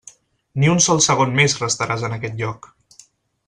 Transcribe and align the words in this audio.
Ni 0.61 0.71
un 0.75 0.81
sol 0.85 1.03
segon 1.07 1.37
més 1.41 1.57
restaràs 1.65 2.07
en 2.09 2.17
aquest 2.19 2.43
lloc. 2.43 2.69